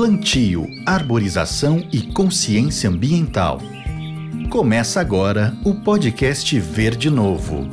plantio, 0.00 0.66
arborização 0.86 1.86
e 1.92 2.00
consciência 2.00 2.88
ambiental. 2.88 3.58
Começa 4.48 4.98
agora 4.98 5.54
o 5.62 5.74
podcast 5.74 6.58
Verde 6.58 7.10
Novo. 7.10 7.68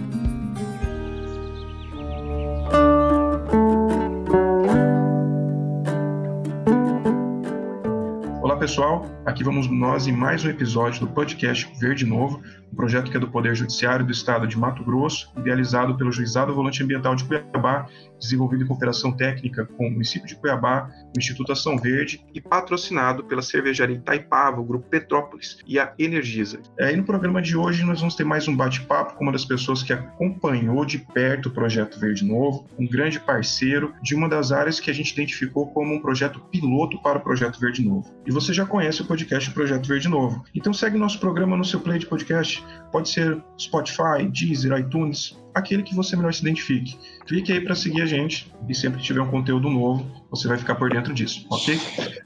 Olá 8.42 8.58
pessoal, 8.58 9.06
aqui 9.28 9.44
vamos 9.44 9.68
nós 9.68 10.08
em 10.08 10.14
mais 10.14 10.46
um 10.46 10.50
episódio 10.50 11.02
do 11.02 11.08
podcast 11.08 11.70
Verde 11.78 12.06
Novo, 12.06 12.42
um 12.72 12.76
projeto 12.78 13.12
que 13.12 13.18
é 13.18 13.20
do 13.20 13.28
Poder 13.28 13.54
Judiciário 13.54 14.06
do 14.06 14.12
Estado 14.12 14.48
de 14.48 14.58
Mato 14.58 14.86
Grosso, 14.86 15.34
idealizado 15.38 15.98
pelo 15.98 16.14
Juizado 16.14 16.56
Volante 16.56 16.82
Ambiental 16.82 17.14
de 17.14 17.26
Cuiabá, 17.26 17.88
desenvolvido 18.18 18.64
em 18.64 18.68
cooperação 18.68 19.12
técnica 19.12 19.66
com 19.66 19.88
o 19.88 19.92
município 19.92 20.26
de 20.26 20.36
Cuiabá, 20.36 20.90
o 21.14 21.20
Instituto 21.20 21.52
Ação 21.52 21.78
Verde 21.78 22.24
e 22.34 22.40
patrocinado 22.40 23.26
pela 23.26 23.42
cervejaria 23.42 23.98
Itaipava, 23.98 24.62
o 24.62 24.64
Grupo 24.64 24.88
Petrópolis 24.88 25.58
e 25.68 25.78
a 25.78 25.94
Energisa. 26.00 26.62
É, 26.80 26.94
e 26.94 26.96
no 26.96 27.04
programa 27.04 27.42
de 27.42 27.58
hoje 27.58 27.84
nós 27.84 28.00
vamos 28.00 28.16
ter 28.16 28.24
mais 28.24 28.48
um 28.48 28.56
bate-papo 28.56 29.16
com 29.16 29.26
uma 29.26 29.34
das 29.34 29.44
pessoas 29.44 29.84
que 29.84 29.92
acompanhou 29.92 30.86
de 30.86 31.00
perto 31.00 31.50
o 31.50 31.52
projeto 31.52 32.00
Verde 32.00 32.24
Novo, 32.24 32.66
um 32.80 32.88
grande 32.88 33.20
parceiro 33.20 33.94
de 34.02 34.16
uma 34.16 34.30
das 34.30 34.54
áreas 34.54 34.80
que 34.80 34.90
a 34.90 34.94
gente 34.94 35.12
identificou 35.12 35.68
como 35.68 35.94
um 35.94 36.02
projeto 36.02 36.40
piloto 36.50 37.02
para 37.02 37.18
o 37.18 37.22
projeto 37.22 37.60
Verde 37.60 37.84
Novo. 37.84 38.10
E 38.26 38.32
você 38.32 38.54
já 38.54 38.66
conhece 38.66 39.02
o 39.02 39.06
podcast 39.18 39.50
Projeto 39.50 39.88
Verde 39.88 40.08
Novo. 40.08 40.46
Então 40.54 40.72
segue 40.72 40.96
nosso 40.96 41.20
programa 41.20 41.58
no 41.58 41.66
seu 41.66 41.80
play 41.80 41.98
de 41.98 42.06
podcast 42.06 42.64
pode 42.92 43.10
ser 43.10 43.44
Spotify, 43.60 44.30
Deezer, 44.32 44.78
iTunes, 44.78 45.36
aquele 45.56 45.82
que 45.82 45.96
você 45.96 46.16
melhor 46.16 46.32
se 46.32 46.42
identifique. 46.42 46.96
Clique 47.26 47.52
aí 47.52 47.60
para 47.60 47.74
seguir 47.74 48.04
a 48.04 48.06
gente 48.06 48.54
e 48.70 48.76
sempre 48.76 49.00
que 49.00 49.06
tiver 49.06 49.22
um 49.22 49.32
conteúdo 49.32 49.70
novo, 49.72 50.06
você 50.30 50.48
vai 50.48 50.58
ficar 50.58 50.76
por 50.76 50.92
dentro 50.92 51.16
disso, 51.16 51.48
ok? 51.50 51.80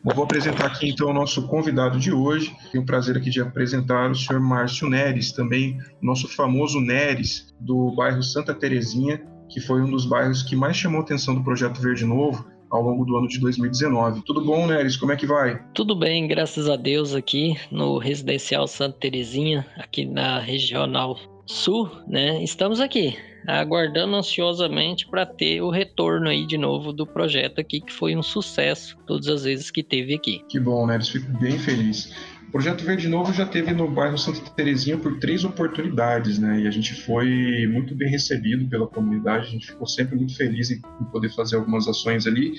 Eu 0.05 0.13
vou 0.13 0.25
apresentar 0.25 0.65
aqui 0.65 0.89
então 0.89 1.09
o 1.09 1.13
nosso 1.13 1.47
convidado 1.47 1.97
de 1.97 2.11
hoje. 2.11 2.53
Tenho 2.73 2.83
o 2.83 2.85
prazer 2.85 3.15
aqui 3.15 3.29
de 3.29 3.39
apresentar 3.39 4.11
o 4.11 4.15
senhor 4.15 4.41
Márcio 4.41 4.89
Neres, 4.89 5.31
também 5.31 5.79
nosso 6.01 6.27
famoso 6.27 6.81
Neres, 6.81 7.53
do 7.57 7.95
bairro 7.95 8.21
Santa 8.21 8.53
Terezinha, 8.53 9.25
que 9.49 9.61
foi 9.61 9.81
um 9.81 9.89
dos 9.89 10.05
bairros 10.05 10.43
que 10.43 10.57
mais 10.57 10.75
chamou 10.75 10.99
a 10.99 11.03
atenção 11.03 11.35
do 11.35 11.43
Projeto 11.43 11.79
Verde 11.79 12.05
Novo, 12.05 12.45
ao 12.71 12.81
longo 12.81 13.05
do 13.05 13.17
ano 13.17 13.27
de 13.27 13.39
2019. 13.39 14.23
Tudo 14.25 14.43
bom, 14.43 14.65
Neres? 14.65 14.95
Como 14.95 15.11
é 15.11 15.15
que 15.15 15.27
vai? 15.27 15.61
Tudo 15.73 15.93
bem, 15.93 16.27
graças 16.27 16.69
a 16.69 16.75
Deus, 16.75 17.13
aqui 17.13 17.55
no 17.69 17.97
Residencial 17.97 18.67
Santa 18.67 18.97
Terezinha, 18.99 19.65
aqui 19.77 20.05
na 20.05 20.39
Regional 20.39 21.19
Sul, 21.45 21.91
né? 22.07 22.41
Estamos 22.41 22.79
aqui, 22.79 23.17
aguardando 23.45 24.15
ansiosamente 24.15 25.05
para 25.07 25.25
ter 25.25 25.61
o 25.61 25.69
retorno 25.69 26.29
aí 26.29 26.47
de 26.47 26.57
novo 26.57 26.93
do 26.93 27.05
projeto 27.05 27.59
aqui, 27.59 27.81
que 27.81 27.91
foi 27.91 28.15
um 28.15 28.23
sucesso 28.23 28.95
todas 29.05 29.27
as 29.27 29.43
vezes 29.43 29.69
que 29.69 29.83
teve 29.83 30.15
aqui. 30.15 30.41
Que 30.47 30.59
bom, 30.59 30.87
Neres, 30.87 31.09
fico 31.09 31.29
bem 31.39 31.59
feliz. 31.59 32.13
O 32.51 32.59
Projeto 32.61 32.83
Verde 32.83 33.07
Novo 33.07 33.31
já 33.31 33.45
teve 33.45 33.71
no 33.71 33.89
bairro 33.89 34.17
Santa 34.17 34.41
Terezinha 34.51 34.97
por 34.97 35.17
três 35.19 35.45
oportunidades, 35.45 36.37
né? 36.37 36.59
E 36.59 36.67
a 36.67 36.71
gente 36.71 36.93
foi 36.93 37.65
muito 37.71 37.95
bem 37.95 38.09
recebido 38.09 38.67
pela 38.67 38.85
comunidade, 38.85 39.47
a 39.47 39.49
gente 39.51 39.67
ficou 39.67 39.87
sempre 39.87 40.17
muito 40.17 40.35
feliz 40.35 40.69
em, 40.69 40.81
poder 41.13 41.29
fazer 41.29 41.55
algumas 41.55 41.87
ações 41.87 42.27
ali. 42.27 42.55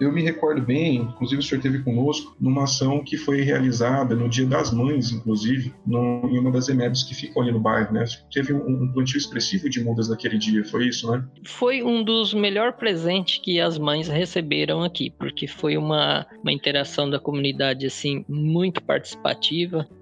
Eu 0.00 0.10
me 0.10 0.20
recordo 0.20 0.60
bem, 0.60 0.96
inclusive 0.96 1.40
o 1.40 1.44
senhor 1.44 1.60
teve 1.60 1.78
conosco, 1.78 2.36
numa 2.40 2.64
ação 2.64 3.04
que 3.04 3.16
foi 3.16 3.42
realizada 3.42 4.16
no 4.16 4.28
Dia 4.28 4.46
das 4.46 4.72
Mães, 4.72 5.12
inclusive, 5.12 5.72
no, 5.86 6.28
em 6.28 6.40
uma 6.40 6.50
das 6.50 6.68
EMEBs 6.68 7.04
que 7.04 7.14
ficam 7.14 7.40
ali 7.40 7.52
no 7.52 7.60
bairro, 7.60 7.94
né? 7.94 8.04
Teve 8.32 8.52
um, 8.52 8.66
um 8.66 8.92
plantio 8.92 9.16
expressivo 9.16 9.70
de 9.70 9.80
mudas 9.80 10.08
naquele 10.08 10.38
dia, 10.38 10.64
foi 10.64 10.88
isso, 10.88 11.08
né? 11.08 11.24
Foi 11.44 11.84
um 11.84 12.02
dos 12.02 12.34
melhores 12.34 12.74
presentes 12.74 13.38
que 13.38 13.60
as 13.60 13.78
mães 13.78 14.08
receberam 14.08 14.82
aqui, 14.82 15.08
porque 15.08 15.46
foi 15.46 15.76
uma, 15.76 16.26
uma 16.42 16.52
interação 16.52 17.08
da 17.08 17.20
comunidade, 17.20 17.86
assim, 17.86 18.24
muito 18.28 18.82
participativa 18.82 19.35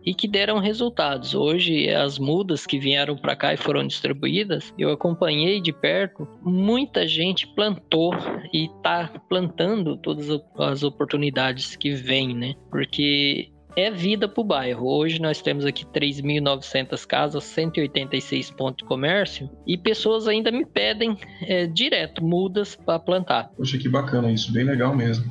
e 0.04 0.14
que 0.14 0.28
deram 0.28 0.58
resultados. 0.58 1.34
Hoje, 1.34 1.88
as 1.90 2.18
mudas 2.18 2.66
que 2.66 2.78
vieram 2.78 3.16
para 3.16 3.36
cá 3.36 3.54
e 3.54 3.56
foram 3.56 3.86
distribuídas, 3.86 4.72
eu 4.78 4.91
acompanhei 4.91 5.60
de 5.60 5.72
perto, 5.72 6.26
muita 6.42 7.06
gente 7.06 7.47
plantou 7.54 8.14
e 8.53 8.66
está 8.66 9.09
plantando 9.28 9.97
todas 9.97 10.28
as 10.59 10.82
oportunidades 10.82 11.76
que 11.76 11.92
vêm, 11.92 12.34
né? 12.34 12.54
Porque 12.70 13.50
é 13.76 13.91
vida 13.91 14.28
para 14.28 14.41
o 14.41 14.44
bairro. 14.44 14.86
Hoje 14.86 15.20
nós 15.20 15.42
temos 15.42 15.64
aqui 15.64 15.84
3.900 15.86 17.06
casas, 17.06 17.44
186 17.44 18.50
pontos 18.53 18.78
de 18.78 18.84
comércio 18.84 19.50
e 19.66 19.76
pessoas 19.76 20.28
ainda 20.28 20.50
me 20.50 20.64
pedem 20.64 21.16
é, 21.42 21.66
direto 21.66 22.25
mudas 22.25 22.76
para 22.76 22.98
plantar. 22.98 23.50
Poxa, 23.56 23.78
que 23.78 23.88
bacana 23.88 24.30
isso, 24.30 24.53
bem 24.53 24.64
legal 24.64 24.94
mesmo. 24.94 25.25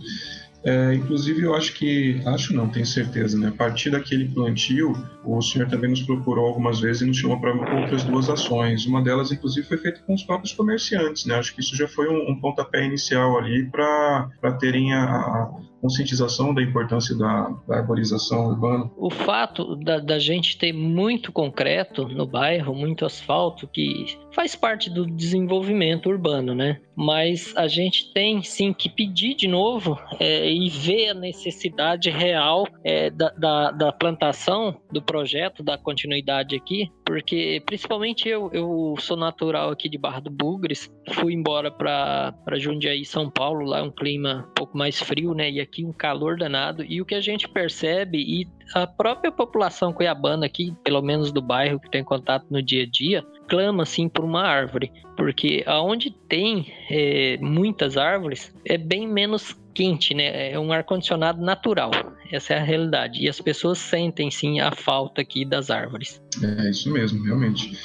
É, 0.63 0.94
inclusive, 0.94 1.41
eu 1.41 1.53
acho 1.53 1.74
que, 1.74 2.22
acho 2.25 2.56
não, 2.56 2.69
tenho 2.69 2.85
certeza, 2.85 3.38
né? 3.38 3.50
A 3.50 3.51
partir 3.51 3.90
daquele 3.90 4.29
plantio, 4.29 4.94
o 5.25 5.41
senhor 5.41 5.68
também 5.68 5.90
nos 5.90 6.01
procurou 6.03 6.46
algumas 6.46 6.79
vezes 6.79 7.01
e 7.01 7.06
nos 7.06 7.18
chamou 7.18 7.40
para 7.40 7.53
outras 7.81 8.03
duas 8.03 8.29
ações. 8.29 8.85
Uma 8.85 9.02
delas, 9.02 9.31
inclusive, 9.31 9.68
foi 9.68 9.78
feita 9.78 10.02
com 10.02 10.13
os 10.13 10.23
próprios 10.23 10.53
comerciantes, 10.53 11.25
né? 11.25 11.35
Acho 11.35 11.53
que 11.53 11.62
isso 11.62 11.75
já 11.75 11.88
foi 11.88 12.07
um, 12.07 12.31
um 12.31 12.40
pontapé 12.40 12.85
inicial 12.85 13.38
ali 13.38 13.69
para 13.69 14.53
terem 14.59 14.94
a, 14.94 15.03
a 15.03 15.52
conscientização 15.84 16.53
da 16.53 16.62
importância 16.62 17.13
da, 17.18 17.53
da 17.68 17.78
arborização 17.79 18.47
urbana? 18.47 18.90
O 18.96 19.09
fato 19.09 19.75
da, 19.75 20.00
da, 20.00 20.18
gente 20.18 20.57
ter 20.57 20.72
muito 20.72 21.29
concreto 21.29 22.07
no 22.07 22.25
bairro, 22.25 22.73
muito 22.73 23.06
asfalto, 23.06 23.68
que 23.68 24.06
faz 24.33 24.55
parte 24.55 24.89
do 24.89 25.05
desenvolvimento 25.05 26.09
urbano, 26.09 26.53
né? 26.53 26.81
Mas 26.95 27.53
a 27.55 27.67
gente 27.67 28.11
tem 28.13 28.44
sim 28.44 28.73
que 28.73 28.89
pedir 28.89 29.35
de 29.35 29.47
novo 29.47 29.97
é, 30.19 30.51
e 30.51 30.69
ver 30.69 31.09
a 31.09 31.13
necessidade 31.13 32.09
real 32.09 32.67
é, 32.83 33.09
da, 33.09 33.29
da, 33.29 33.72
da, 33.72 33.91
plantação 33.91 34.79
do 34.91 35.01
projeto, 35.01 35.63
da 35.63 35.77
continuidade 35.77 36.55
aqui, 36.55 36.91
porque 37.05 37.61
principalmente 37.66 38.27
eu, 38.27 38.49
eu 38.53 38.95
sou 38.99 39.17
natural 39.17 39.69
aqui 39.69 39.89
de 39.89 39.97
Barra 39.97 40.19
do 40.19 40.29
Bugres, 40.29 40.91
fui 41.13 41.33
embora 41.33 41.72
para 41.72 42.33
Jundiaí, 42.57 43.05
São 43.05 43.29
Paulo, 43.29 43.66
lá 43.66 43.79
é 43.79 43.83
um 43.83 43.91
clima 43.91 44.47
um 44.49 44.53
pouco 44.53 44.77
mais 44.77 44.99
frio, 44.99 45.33
né? 45.33 45.49
E 45.49 45.59
aqui 45.59 45.85
um 45.85 45.93
calor 45.93 46.38
danado 46.38 46.83
e 46.83 47.01
o 47.01 47.05
que 47.05 47.16
a 47.16 47.22
gente 47.22 47.47
percebe 47.47 48.19
e 48.19 48.47
a 48.73 48.88
própria 48.88 49.31
população 49.31 49.93
cuiabana 49.93 50.45
aqui, 50.45 50.75
pelo 50.83 51.01
menos 51.01 51.31
do 51.31 51.41
bairro 51.41 51.79
que 51.79 51.89
tem 51.89 52.03
contato 52.03 52.45
no 52.49 52.61
dia 52.61 52.83
a 52.83 52.88
dia, 52.88 53.23
clama 53.53 53.84
assim 53.84 54.09
por 54.09 54.25
uma 54.25 54.41
árvore, 54.41 54.91
porque 55.16 55.64
aonde 55.68 56.09
tem 56.28 56.74
é, 56.90 57.38
muitas 57.40 57.97
árvores 57.97 58.52
é 58.66 58.80
bem 58.80 59.08
menos 59.08 59.56
quente, 59.75 60.16
né? 60.16 60.52
É 60.52 60.59
um 60.59 60.74
ar 60.74 60.84
condicionado 60.84 61.40
natural. 61.40 61.91
Essa 62.31 62.56
é 62.56 62.58
a 62.58 62.64
realidade. 62.64 63.24
E 63.24 63.30
as 63.30 63.40
pessoas 63.40 63.78
sentem 63.78 64.31
sim 64.31 64.59
a 64.59 64.72
falta 64.72 65.22
aqui 65.22 65.46
das 65.46 65.69
árvores. 65.69 66.19
É 66.41 66.72
isso 66.72 66.91
mesmo, 66.91 67.24
realmente. 67.24 67.78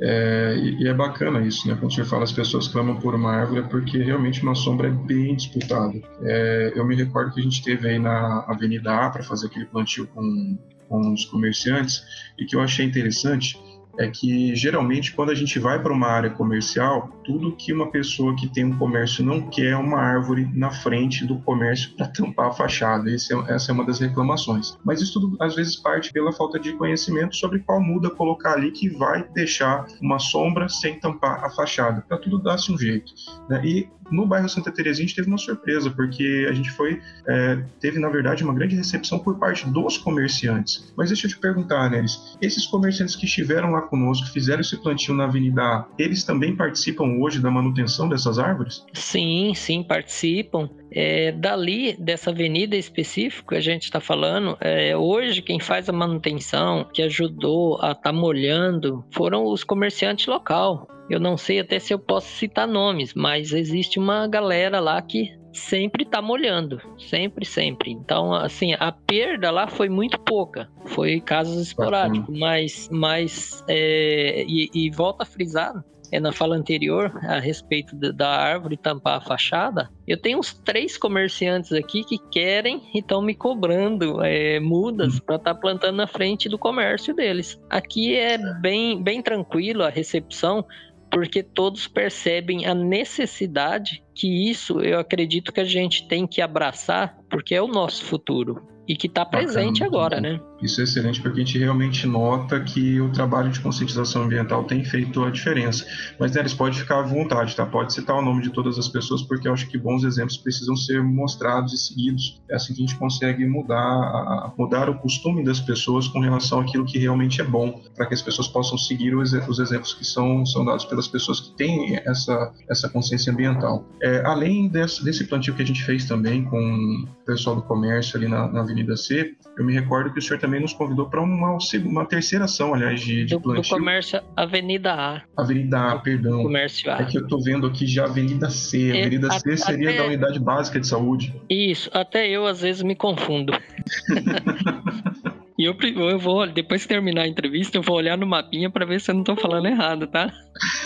É, 0.00 0.56
e, 0.58 0.88
é 0.88 0.94
bacana 0.94 1.46
isso, 1.46 1.68
né? 1.68 1.76
Quando 1.78 1.94
você 1.94 2.02
fala 2.02 2.24
as 2.24 2.32
pessoas 2.32 2.66
clamam 2.68 2.96
por 2.96 3.14
uma 3.14 3.30
árvore, 3.30 3.60
é 3.60 3.64
porque 3.64 3.98
realmente 3.98 4.42
uma 4.42 4.54
sombra 4.54 4.88
é 4.88 4.90
bem 4.90 5.36
disputada. 5.36 6.00
É, 6.22 6.72
eu 6.74 6.86
me 6.86 6.96
recordo 6.96 7.34
que 7.34 7.40
a 7.40 7.42
gente 7.42 7.62
teve 7.62 7.90
aí 7.90 7.98
na 7.98 8.46
Avenida 8.48 8.90
A 8.90 9.10
para 9.10 9.22
fazer 9.22 9.48
aquele 9.48 9.66
plantio 9.66 10.06
com, 10.06 10.58
com 10.88 11.12
os 11.12 11.26
comerciantes 11.26 12.02
e 12.38 12.46
que 12.46 12.56
eu 12.56 12.62
achei 12.62 12.86
interessante 12.86 13.58
é 14.00 14.08
que 14.08 14.54
geralmente 14.56 15.12
quando 15.12 15.30
a 15.30 15.34
gente 15.34 15.58
vai 15.58 15.80
para 15.80 15.92
uma 15.92 16.08
área 16.08 16.30
comercial, 16.30 17.20
tudo 17.22 17.54
que 17.54 17.70
uma 17.70 17.90
pessoa 17.90 18.34
que 18.34 18.48
tem 18.48 18.64
um 18.64 18.78
comércio 18.78 19.22
não 19.22 19.42
quer 19.42 19.72
é 19.72 19.76
uma 19.76 19.98
árvore 19.98 20.48
na 20.54 20.70
frente 20.70 21.26
do 21.26 21.38
comércio 21.40 21.94
para 21.94 22.08
tampar 22.08 22.48
a 22.48 22.52
fachada. 22.52 23.10
É, 23.10 23.14
essa 23.14 23.70
é 23.70 23.72
uma 23.72 23.84
das 23.84 24.00
reclamações. 24.00 24.78
Mas 24.82 25.02
isso 25.02 25.20
tudo 25.20 25.36
às 25.38 25.54
vezes 25.54 25.76
parte 25.76 26.12
pela 26.12 26.32
falta 26.32 26.58
de 26.58 26.72
conhecimento 26.72 27.36
sobre 27.36 27.58
qual 27.60 27.78
muda 27.80 28.08
colocar 28.08 28.54
ali 28.54 28.70
que 28.70 28.88
vai 28.88 29.22
deixar 29.34 29.86
uma 30.00 30.18
sombra 30.18 30.66
sem 30.68 30.98
tampar 30.98 31.44
a 31.44 31.50
fachada. 31.50 32.02
Para 32.08 32.16
tudo 32.16 32.38
dar-se 32.38 32.72
um 32.72 32.78
jeito. 32.78 33.12
Né? 33.50 33.60
E 33.64 33.88
no 34.10 34.26
bairro 34.26 34.48
Santa 34.48 34.70
Terezinha 34.70 35.04
a 35.04 35.08
gente 35.08 35.16
teve 35.16 35.28
uma 35.28 35.38
surpresa, 35.38 35.90
porque 35.90 36.46
a 36.48 36.52
gente 36.52 36.70
foi, 36.70 37.00
é, 37.26 37.62
teve 37.80 37.98
na 37.98 38.08
verdade 38.08 38.44
uma 38.44 38.54
grande 38.54 38.76
recepção 38.76 39.18
por 39.18 39.38
parte 39.38 39.68
dos 39.68 39.98
comerciantes. 39.98 40.92
Mas 40.96 41.08
deixa 41.08 41.26
eu 41.26 41.30
te 41.30 41.38
perguntar, 41.38 41.90
Neres, 41.90 42.36
esses 42.40 42.66
comerciantes 42.66 43.16
que 43.16 43.26
estiveram 43.26 43.72
lá 43.72 43.82
conosco, 43.82 44.28
fizeram 44.28 44.60
esse 44.60 44.76
plantio 44.76 45.14
na 45.14 45.24
Avenida 45.24 45.62
A, 45.62 45.86
eles 45.98 46.24
também 46.24 46.56
participam 46.56 47.18
hoje 47.20 47.40
da 47.40 47.50
manutenção 47.50 48.08
dessas 48.08 48.38
árvores? 48.38 48.84
Sim, 48.92 49.52
sim, 49.54 49.82
participam. 49.82 50.68
É, 50.92 51.32
dali, 51.32 51.96
dessa 51.98 52.30
avenida 52.30 52.76
específica, 52.76 53.56
a 53.56 53.60
gente 53.60 53.84
está 53.84 54.00
falando, 54.00 54.56
é, 54.60 54.96
hoje 54.96 55.42
quem 55.42 55.60
faz 55.60 55.88
a 55.88 55.92
manutenção, 55.92 56.88
que 56.92 57.02
ajudou 57.02 57.76
a 57.76 57.92
estar 57.92 57.94
tá 57.94 58.12
molhando, 58.12 59.04
foram 59.12 59.44
os 59.44 59.62
comerciantes 59.62 60.26
local. 60.26 60.88
Eu 61.08 61.18
não 61.18 61.36
sei 61.36 61.58
até 61.58 61.78
se 61.78 61.92
eu 61.92 61.98
posso 61.98 62.28
citar 62.28 62.68
nomes, 62.68 63.14
mas 63.14 63.52
existe 63.52 63.98
uma 63.98 64.28
galera 64.28 64.78
lá 64.78 65.00
que 65.02 65.36
sempre 65.52 66.04
tá 66.04 66.22
molhando, 66.22 66.80
sempre, 66.98 67.44
sempre. 67.44 67.90
Então, 67.90 68.32
assim, 68.32 68.74
a 68.74 68.92
perda 68.92 69.50
lá 69.50 69.66
foi 69.66 69.88
muito 69.88 70.18
pouca, 70.20 70.68
foi 70.86 71.20
casos 71.20 71.60
esporádicos, 71.60 72.38
mas, 72.38 72.88
mas 72.92 73.64
é, 73.68 74.44
e, 74.46 74.70
e 74.72 74.90
volta 74.90 75.24
a 75.24 75.26
frisar, 75.26 75.84
é, 76.10 76.18
na 76.18 76.32
fala 76.32 76.56
anterior 76.56 77.12
a 77.22 77.38
respeito 77.38 77.94
da 77.96 78.28
árvore 78.28 78.76
tampar 78.76 79.18
a 79.18 79.20
fachada, 79.20 79.90
eu 80.06 80.16
tenho 80.16 80.38
uns 80.38 80.52
três 80.52 80.96
comerciantes 80.96 81.72
aqui 81.72 82.04
que 82.04 82.18
querem 82.30 82.82
e 82.94 82.98
estão 82.98 83.22
me 83.22 83.34
cobrando 83.34 84.22
é, 84.22 84.58
mudas 84.60 85.20
para 85.20 85.36
estar 85.36 85.54
tá 85.54 85.60
plantando 85.60 85.96
na 85.96 86.06
frente 86.06 86.48
do 86.48 86.58
comércio 86.58 87.14
deles. 87.14 87.60
Aqui 87.68 88.16
é 88.16 88.38
bem, 88.60 89.02
bem 89.02 89.22
tranquilo 89.22 89.82
a 89.82 89.88
recepção, 89.88 90.64
porque 91.10 91.42
todos 91.42 91.88
percebem 91.88 92.66
a 92.66 92.74
necessidade 92.74 94.02
que 94.14 94.50
isso 94.50 94.80
eu 94.80 94.98
acredito 94.98 95.52
que 95.52 95.60
a 95.60 95.64
gente 95.64 96.06
tem 96.06 96.26
que 96.26 96.40
abraçar, 96.40 97.16
porque 97.28 97.54
é 97.54 97.62
o 97.62 97.66
nosso 97.66 98.04
futuro 98.04 98.62
e 98.86 98.96
que 98.96 99.06
está 99.06 99.24
presente 99.24 99.84
agora, 99.84 100.20
né? 100.20 100.40
Isso 100.62 100.80
é 100.80 100.84
excelente 100.84 101.20
porque 101.20 101.40
a 101.40 101.44
gente 101.44 101.58
realmente 101.58 102.06
nota 102.06 102.60
que 102.60 103.00
o 103.00 103.10
trabalho 103.10 103.50
de 103.50 103.60
conscientização 103.60 104.24
ambiental 104.24 104.64
tem 104.64 104.84
feito 104.84 105.24
a 105.24 105.30
diferença. 105.30 105.86
Mas, 106.18 106.32
Neres, 106.32 106.54
pode 106.54 106.78
ficar 106.78 107.00
à 107.00 107.02
vontade, 107.02 107.56
tá? 107.56 107.64
Pode 107.64 107.92
citar 107.92 108.16
o 108.16 108.22
nome 108.22 108.42
de 108.42 108.50
todas 108.50 108.78
as 108.78 108.88
pessoas, 108.88 109.22
porque 109.22 109.48
eu 109.48 109.52
acho 109.52 109.68
que 109.68 109.78
bons 109.78 110.04
exemplos 110.04 110.36
precisam 110.36 110.76
ser 110.76 111.02
mostrados 111.02 111.72
e 111.72 111.78
seguidos. 111.78 112.42
É 112.50 112.56
assim 112.56 112.74
que 112.74 112.82
a 112.82 112.86
gente 112.86 112.98
consegue 112.98 113.46
mudar, 113.46 114.52
mudar 114.58 114.88
o 114.90 114.98
costume 114.98 115.42
das 115.44 115.60
pessoas 115.60 116.06
com 116.08 116.20
relação 116.20 116.60
àquilo 116.60 116.84
que 116.84 116.98
realmente 116.98 117.40
é 117.40 117.44
bom, 117.44 117.80
para 117.96 118.06
que 118.06 118.14
as 118.14 118.22
pessoas 118.22 118.48
possam 118.48 118.76
seguir 118.76 119.14
os, 119.14 119.32
exemplos 119.32 119.94
que 119.94 120.04
são, 120.04 120.44
são 120.44 120.64
dados 120.64 120.84
pelas 120.84 121.08
pessoas 121.08 121.40
que 121.40 121.56
têm 121.56 121.96
essa, 122.04 122.52
essa 122.68 122.88
consciência 122.88 123.32
ambiental. 123.32 123.84
É, 124.02 124.22
além 124.24 124.68
desse, 124.68 125.02
desse 125.04 125.24
plantio 125.24 125.54
que 125.54 125.62
a 125.62 125.66
gente 125.66 125.82
fez 125.84 126.04
também 126.04 126.44
com 126.44 126.58
o 126.58 127.24
pessoal 127.24 127.56
do 127.56 127.62
comércio 127.62 128.16
ali 128.16 128.28
na, 128.28 128.48
na 128.48 128.60
Avenida 128.60 128.96
C, 128.96 129.34
eu 129.60 129.66
me 129.66 129.74
recordo 129.74 130.10
que 130.10 130.18
o 130.18 130.22
senhor 130.22 130.40
também 130.40 130.58
nos 130.58 130.72
convidou 130.72 131.10
para 131.10 131.20
uma, 131.20 131.58
uma 131.84 132.06
terceira 132.06 132.46
ação, 132.46 132.72
aliás, 132.72 132.98
de, 132.98 133.26
de 133.26 133.34
do, 133.34 133.40
plantio. 133.42 133.62
Do 133.62 133.68
comércio 133.68 134.18
Avenida 134.34 134.94
A. 134.94 135.22
Avenida 135.36 135.78
A, 135.78 135.98
perdão. 135.98 136.44
Comércio 136.44 136.90
A. 136.90 137.02
É 137.02 137.04
que 137.04 137.18
eu 137.18 137.24
estou 137.24 137.42
vendo 137.42 137.66
aqui 137.66 137.86
já 137.86 138.04
Avenida 138.04 138.48
C. 138.48 138.90
É, 138.90 139.00
Avenida 139.02 139.30
C 139.32 139.58
seria 139.58 139.90
até... 139.90 139.98
da 139.98 140.06
Unidade 140.06 140.40
Básica 140.40 140.80
de 140.80 140.86
Saúde. 140.86 141.34
Isso, 141.50 141.90
até 141.92 142.26
eu 142.26 142.46
às 142.46 142.62
vezes 142.62 142.82
me 142.82 142.96
confundo. 142.96 143.52
E 145.58 145.64
eu, 145.64 145.76
eu 145.78 146.18
vou, 146.18 146.46
depois 146.50 146.84
que 146.84 146.88
terminar 146.88 147.24
a 147.24 147.28
entrevista, 147.28 147.76
eu 147.76 147.82
vou 147.82 147.94
olhar 147.94 148.16
no 148.16 148.26
mapinha 148.26 148.70
para 148.70 148.86
ver 148.86 148.98
se 148.98 149.10
eu 149.10 149.14
não 149.14 149.20
estou 149.20 149.36
falando 149.36 149.66
errado, 149.66 150.06
tá? 150.06 150.32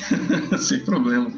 Sem 0.58 0.80
problema. 0.80 1.30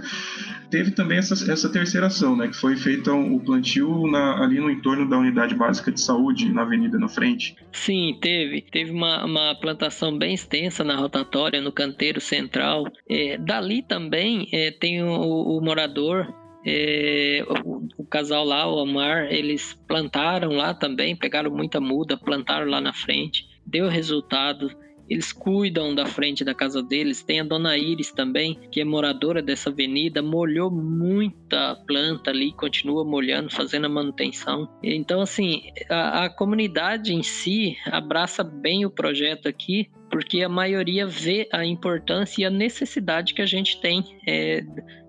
Teve 0.71 0.91
também 0.91 1.19
essa, 1.19 1.51
essa 1.51 1.69
terceira 1.71 2.07
ação, 2.07 2.37
né, 2.37 2.49
que 2.49 2.57
foi 2.57 2.77
feita 2.77 3.13
o 3.13 3.41
plantio 3.41 4.07
na, 4.07 4.43
ali 4.43 4.59
no 4.59 4.71
entorno 4.71 5.09
da 5.09 5.19
unidade 5.19 5.55
básica 5.55 5.93
de 5.93 6.01
saúde, 6.01 6.53
na 6.53 6.63
avenida 6.63 6.99
na 6.99 7.09
frente. 7.09 7.57
Sim, 7.73 8.19
teve. 8.21 8.63
Teve 8.63 8.91
uma, 8.91 9.25
uma 9.25 9.55
plantação 9.55 10.17
bem 10.17 10.35
extensa 10.35 10.83
na 10.83 10.97
rotatória, 10.97 11.61
no 11.61 11.73
canteiro 11.73 12.21
central. 12.21 12.85
É, 13.09 13.39
dali 13.39 13.83
também 13.83 14.49
é, 14.53 14.71
tem 14.71 15.03
o, 15.03 15.09
o 15.09 15.61
morador 15.61 16.27
é, 16.67 17.45
o, 17.65 17.87
o, 18.03 18.05
casal 18.05 18.45
lá, 18.45 18.69
o 18.69 18.81
Amar, 18.81 19.33
eles 19.33 19.73
plantaram 19.87 20.51
lá 20.51 20.75
também, 20.75 21.15
pegaram 21.15 21.49
muita 21.49 21.81
muda, 21.81 22.17
plantaram 22.17 22.69
lá 22.69 22.81
na 22.81 22.93
frente, 22.93 23.45
deu 23.65 23.89
resultado. 23.89 24.69
Eles 25.09 25.33
cuidam 25.33 25.95
da 25.95 26.07
frente 26.07 26.45
da 26.45 26.55
casa 26.55 26.83
deles. 26.83 27.23
Tem 27.23 27.41
a 27.41 27.45
dona 27.45 27.77
Iris 27.77 28.13
também, 28.13 28.59
que 28.71 28.81
é 28.81 28.85
moradora 28.85 29.43
dessa 29.43 29.71
avenida, 29.71 30.23
molhou 30.23 30.71
muita 30.71 31.77
planta 31.87 32.31
ali, 32.31 32.53
continua 32.53 33.05
molhando, 33.05 33.51
fazendo 33.51 33.87
a 33.87 33.89
manutenção. 33.89 34.69
Então, 34.83 35.21
assim, 35.21 35.63
a, 35.89 36.25
a 36.25 36.31
comunidade 36.31 37.13
em 37.13 37.23
si 37.23 37.77
abraça 37.87 38.43
bem 38.43 38.85
o 38.85 38.91
projeto 38.91 39.49
aqui, 39.49 39.89
porque 40.11 40.43
a 40.43 40.49
maioria 40.49 41.07
vê 41.07 41.49
a 41.53 41.65
importância 41.65 42.43
e 42.43 42.45
a 42.45 42.51
necessidade 42.51 43.35
que 43.35 43.43
a 43.43 43.47
gente 43.47 43.81
tem 43.81 44.05
é, 44.27 44.61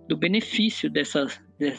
do 0.08 0.16
benefício 0.16 0.90
dessa, 0.90 1.28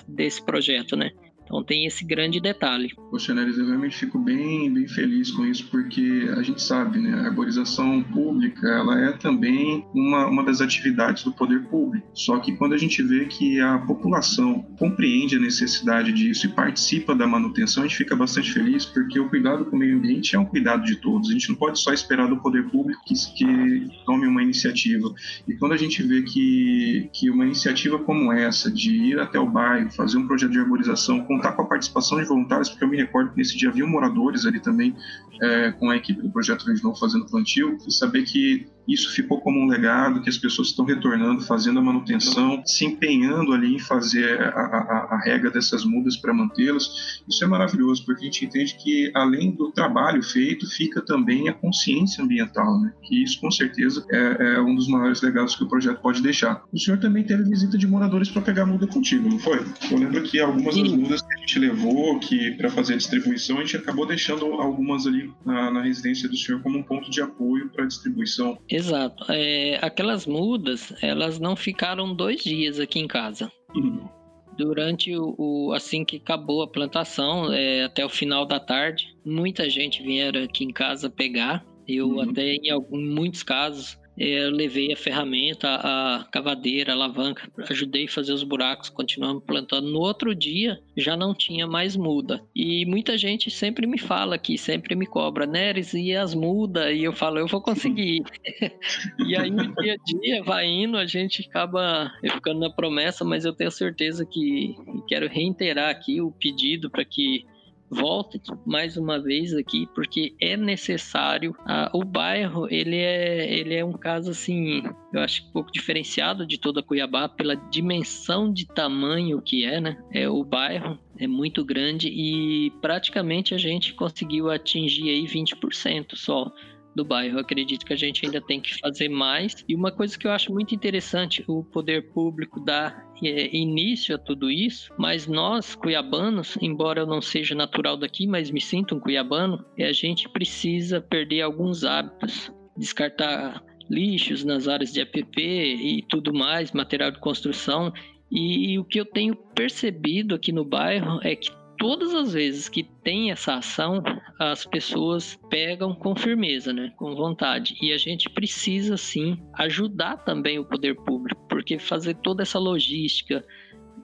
desse 0.07 0.45
projeto, 0.45 0.97
né? 0.97 1.11
Então 1.49 1.65
tem 1.65 1.87
esse 1.87 2.05
grande 2.05 2.41
detalhe. 2.41 2.93
Poxa, 3.11 3.35
Neres, 3.35 3.57
eu 3.57 3.67
realmente 3.67 3.97
fico 3.97 4.19
bem, 4.19 4.73
bem 4.73 4.87
feliz 4.87 5.31
com 5.31 5.47
isso, 5.47 5.67
porque 5.71 6.29
a 6.37 6.43
gente 6.43 6.63
sabe, 6.63 6.99
né, 6.99 7.15
a 7.15 7.27
arborização 7.27 8.03
pública, 8.03 8.69
ela 8.69 9.01
é 9.01 9.13
também 9.13 9.85
uma, 9.95 10.27
uma 10.27 10.45
das 10.45 10.61
atividades 10.61 11.25
do 11.25 11.33
poder 11.33 11.63
público. 11.69 12.07
Só 12.13 12.39
que 12.39 12.55
quando 12.57 12.75
a 12.75 12.79
gente 12.79 13.03
vê 13.03 13.25
que 13.25 13.61
a 13.61 13.79
população 13.79 14.63
compreende 14.79 15.37
a 15.37 15.41
necessidade 15.41 16.13
disso 16.13 16.47
e 16.47 16.51
participa 16.51 17.15
da 17.15 17.27
manutenção, 17.27 17.83
a 17.83 17.87
gente 17.87 17.97
fica 17.97 18.15
bastante 18.15 18.53
feliz, 18.53 18.85
porque 18.85 19.19
o 19.19 19.29
cuidado 19.31 19.65
com 19.65 19.77
o 19.77 19.79
meio 19.79 19.97
ambiente 19.97 20.37
é 20.37 20.39
um 20.39 20.45
cuidado 20.45 20.85
de 20.85 20.97
todos. 20.97 21.31
A 21.31 21.33
gente 21.33 21.49
não 21.49 21.57
pode 21.57 21.81
só 21.81 21.95
esperar 21.95 22.29
do 22.29 22.37
poder 22.37 22.69
público 22.69 23.03
que, 23.07 23.15
que 23.35 23.89
tome 24.05 24.27
uma 24.27 24.43
iniciativa. 24.43 25.11
E 25.47 25.55
quando 25.55 25.73
a 25.73 25.79
gente 25.79 26.03
vê 26.03 26.23
que, 26.23 27.09
que 27.13 27.31
uma 27.31 27.47
iniciativa 27.47 27.99
como 27.99 28.31
essa, 28.33 28.71
de 28.71 28.93
ir 28.93 29.19
até 29.19 29.41
o 29.41 29.49
bairro, 29.49 29.91
fazer 29.93 30.19
um 30.19 30.27
projeto 30.27 30.53
de 30.53 30.59
arborização 30.59 31.25
com 31.25 31.38
contar 31.39 31.53
com 31.53 31.63
a 31.63 31.67
participação 31.67 32.19
de 32.19 32.25
voluntários, 32.25 32.69
porque 32.69 32.85
eu 32.85 32.89
me 32.89 32.97
recordo 32.97 33.31
que 33.31 33.37
nesse 33.37 33.57
dia 33.57 33.69
havia 33.69 33.87
moradores 33.87 34.45
ali 34.45 34.61
também 34.61 34.95
é, 35.41 35.71
com 35.73 35.91
a 35.91 35.97
equipe 35.97 36.21
do 36.21 36.31
Projeto 36.31 36.67
Novo 36.83 36.99
fazendo 36.99 37.27
plantio, 37.27 37.79
e 37.87 37.93
saber 37.93 38.25
que 38.25 38.67
isso 38.89 39.13
ficou 39.13 39.41
como 39.41 39.61
um 39.61 39.67
legado, 39.67 40.23
que 40.23 40.31
as 40.31 40.39
pessoas 40.39 40.69
estão 40.69 40.85
retornando, 40.85 41.43
fazendo 41.43 41.79
a 41.79 41.83
manutenção, 41.83 42.63
se 42.65 42.87
empenhando 42.87 43.53
ali 43.53 43.75
em 43.75 43.79
fazer 43.79 44.41
a, 44.41 44.49
a, 44.49 45.09
a 45.11 45.21
rega 45.25 45.51
dessas 45.51 45.85
mudas 45.85 46.17
para 46.17 46.33
mantê-las. 46.33 47.23
Isso 47.29 47.45
é 47.45 47.47
maravilhoso, 47.47 48.05
porque 48.05 48.23
a 48.23 48.25
gente 48.25 48.47
entende 48.47 48.77
que 48.77 49.11
além 49.15 49.51
do 49.51 49.71
trabalho 49.71 50.23
feito, 50.23 50.67
fica 50.71 51.03
também 51.03 51.49
a 51.49 51.53
consciência 51.53 52.25
ambiental, 52.25 52.81
né? 52.81 52.93
que 53.03 53.23
isso 53.23 53.41
com 53.41 53.51
certeza 53.51 54.05
é, 54.11 54.55
é 54.55 54.61
um 54.61 54.75
dos 54.75 54.89
maiores 54.89 55.21
legados 55.21 55.55
que 55.55 55.65
o 55.65 55.69
projeto 55.69 56.01
pode 56.01 56.23
deixar. 56.23 56.63
O 56.73 56.79
senhor 56.79 56.99
também 56.99 57.25
teve 57.25 57.45
visita 57.45 57.77
de 57.77 57.87
moradores 57.87 58.31
para 58.31 58.43
pegar 58.43 58.65
muda 58.65 58.87
contigo, 58.87 59.29
não 59.29 59.39
foi? 59.39 59.65
Eu 59.91 59.99
lembro 59.99 60.23
que 60.23 60.41
algumas 60.41 60.77
das 60.77 60.91
mudas 60.91 61.23
que 61.23 61.35
a 61.35 61.39
gente 61.39 61.59
levou 61.59 62.19
que 62.21 62.53
para 62.53 62.71
fazer 62.71 62.95
a 62.95 62.97
distribuição, 62.97 63.59
a 63.59 63.61
gente 63.61 63.77
acabou 63.77 64.07
deixando 64.07 64.47
algumas 64.47 65.07
ali 65.07 65.31
na, 65.45 65.71
na 65.71 65.83
residência 65.83 66.29
do 66.29 66.37
senhor 66.37 66.63
como 66.63 66.79
um 66.79 66.83
ponto 66.83 67.11
de 67.11 67.21
apoio 67.21 67.69
para 67.71 67.85
a 67.85 67.87
distribuição. 67.87 68.59
Exato. 68.79 69.25
É, 69.33 69.77
aquelas 69.83 70.25
mudas, 70.25 70.95
elas 71.03 71.41
não 71.41 71.57
ficaram 71.57 72.15
dois 72.15 72.43
dias 72.43 72.79
aqui 72.79 73.01
em 73.01 73.09
casa. 73.09 73.51
Uhum. 73.75 74.09
Durante 74.57 75.17
o, 75.17 75.35
o, 75.37 75.73
assim 75.73 76.05
que 76.05 76.17
acabou 76.17 76.63
a 76.63 76.69
plantação, 76.69 77.53
é, 77.53 77.85
até 77.85 78.05
o 78.05 78.09
final 78.09 78.47
da 78.47 78.61
tarde, 78.61 79.17
muita 79.25 79.69
gente 79.69 80.03
vieram 80.03 80.45
aqui 80.45 80.65
em 80.65 80.73
casa 80.73 81.11
pegar. 81.11 81.65
Eu 81.89 82.09
uhum. 82.09 82.21
até 82.21 82.55
em 82.55 82.71
alguns, 82.71 83.09
muitos 83.09 83.43
casos 83.43 83.99
eu 84.19 84.51
levei 84.51 84.93
a 84.93 84.97
ferramenta, 84.97 85.69
a 85.77 86.27
cavadeira, 86.33 86.93
a 86.93 86.95
alavanca, 86.95 87.49
ajudei 87.71 88.07
a 88.07 88.11
fazer 88.11 88.33
os 88.33 88.43
buracos, 88.43 88.89
continuamos 88.89 89.45
plantando. 89.45 89.89
No 89.89 90.01
outro 90.01 90.35
dia 90.35 90.81
já 90.97 91.17
não 91.17 91.33
tinha 91.33 91.67
mais 91.67 91.97
muda. 91.97 92.43
E 92.55 92.85
muita 92.85 93.17
gente 93.17 93.51
sempre 93.51 93.87
me 93.87 93.99
fala 93.99 94.35
aqui, 94.35 94.59
sempre 94.59 94.97
me 94.97 95.07
cobra, 95.07 95.47
Neres, 95.47 95.95
e 95.95 96.15
as 96.17 96.35
mudas? 96.35 96.93
E 96.93 97.05
eu 97.05 97.13
falo, 97.13 97.39
eu 97.39 97.47
vou 97.47 97.63
conseguir. 97.63 98.25
e 99.25 99.37
aí 99.37 99.51
no 99.51 99.73
dia 99.77 99.95
a 99.95 100.21
dia 100.21 100.43
vai 100.43 100.67
indo, 100.67 100.97
a 100.97 101.07
gente 101.07 101.47
acaba 101.49 102.11
ficando 102.33 102.61
na 102.61 102.71
promessa, 102.71 103.25
mas 103.25 103.45
eu 103.45 103.53
tenho 103.53 103.71
certeza 103.71 104.27
que 104.27 104.75
quero 105.07 105.29
reiterar 105.29 105.91
aqui 105.91 106.21
o 106.21 106.33
pedido 106.33 106.91
para 106.91 107.05
que 107.05 107.47
volte 107.91 108.41
mais 108.67 108.97
uma 108.97 109.19
vez 109.19 109.55
aqui 109.55 109.89
porque 109.95 110.35
é 110.41 110.57
necessário. 110.57 111.55
Ah, 111.67 111.91
o 111.95 112.05
bairro 112.05 112.67
ele 112.71 112.97
é, 112.97 113.53
ele 113.59 113.75
é 113.75 113.85
um 113.85 113.93
caso 113.93 114.31
assim, 114.31 114.83
eu 115.13 115.21
acho 115.21 115.47
um 115.47 115.53
pouco 115.53 115.73
diferenciado 115.73 116.47
de 116.47 116.59
toda 116.59 116.83
Cuiabá 116.83 117.29
pela 117.29 117.55
dimensão 117.55 118.53
de 118.53 118.67
tamanho 118.67 119.41
que 119.41 119.65
é, 119.65 119.81
né? 119.81 119.99
É 120.13 120.29
o 120.29 120.45
bairro 120.45 120.99
é 121.19 121.27
muito 121.27 121.65
grande 121.65 122.09
e 122.09 122.71
praticamente 122.81 123.55
a 123.55 123.59
gente 123.59 123.95
conseguiu 123.95 124.51
atingir 124.51 125.11
aí 125.11 125.25
20% 125.25 126.15
só 126.15 126.53
do 126.95 127.05
bairro. 127.05 127.37
Eu 127.37 127.41
acredito 127.41 127.85
que 127.85 127.93
a 127.93 127.97
gente 127.97 128.25
ainda 128.25 128.41
tem 128.41 128.61
que 128.61 128.79
fazer 128.79 129.09
mais. 129.09 129.65
E 129.69 129.75
uma 129.75 129.93
coisa 129.93 130.19
que 130.19 130.27
eu 130.27 130.33
acho 130.33 130.53
muito 130.53 130.75
interessante, 130.75 131.45
o 131.47 131.63
poder 131.65 132.11
público 132.13 132.61
dá 132.61 133.05
é, 133.23 133.57
início 133.57 134.15
a 134.15 134.19
tudo 134.19 134.51
isso, 134.51 134.93
mas 134.99 135.27
nós, 135.27 135.75
cuiabanos, 135.75 136.57
embora 136.61 137.01
eu 137.01 137.07
não 137.07 137.21
seja 137.21 137.55
natural 137.55 137.97
daqui, 137.97 138.27
mas 138.27 138.51
me 138.51 138.61
sinto 138.61 138.95
um 138.95 139.01
cuiabano, 139.01 139.65
é, 139.77 139.87
a 139.87 139.93
gente 139.93 140.29
precisa 140.29 141.01
perder 141.01 141.43
alguns 141.43 141.85
hábitos, 141.85 142.53
descartar 142.77 143.63
lixos 143.91 144.45
nas 144.45 144.69
áreas 144.69 144.93
de 144.93 145.01
APP 145.01 145.41
e 145.41 146.03
tudo 146.09 146.33
mais, 146.33 146.73
material 146.73 147.11
de 147.11 147.19
construção. 147.19 147.93
E, 148.31 148.73
e 148.73 148.79
o 148.79 148.85
que 148.85 149.01
eu 149.01 149.07
tenho 149.07 149.35
percebido 149.35 150.35
aqui 150.35 150.53
no 150.53 150.65
bairro 150.65 151.19
é 151.23 151.35
que 151.35 151.51
todas 151.79 152.15
as 152.15 152.33
vezes 152.33 152.69
que 152.69 152.83
tem 152.83 153.31
essa 153.31 153.55
ação, 153.55 154.03
as 154.39 154.67
pessoas 154.67 155.39
pegam 155.49 155.95
com 155.95 156.15
firmeza, 156.15 156.73
né? 156.73 156.93
Com 156.97 157.15
vontade. 157.15 157.77
E 157.81 157.93
a 157.93 157.99
gente 157.99 158.29
precisa 158.29 158.97
sim 158.97 159.39
ajudar 159.55 160.19
também 160.19 160.59
o 160.59 160.65
poder 160.65 160.95
público, 160.97 161.47
porque 161.49 161.79
fazer 161.79 162.15
toda 162.17 162.43
essa 162.43 162.59
logística, 162.59 163.45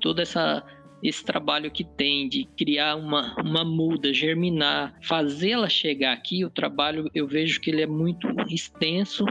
toda 0.01 0.23
essa 0.23 0.65
esse 1.03 1.23
trabalho 1.23 1.71
que 1.71 1.85
tem 1.85 2.27
de 2.31 2.47
criar 2.57 2.97
uma, 2.97 3.37
uma 3.39 3.63
muda, 3.63 4.11
germinar, 4.11 4.99
fazê-la 5.03 5.69
chegar 5.69 6.15
aqui, 6.15 6.47
o 6.47 6.51
trabalho 6.51 7.11
eu 7.15 7.27
vejo 7.29 7.61
que 7.61 7.69
ele 7.69 7.83
é 7.83 7.87
muito 7.87 8.27
extenso 8.49 9.27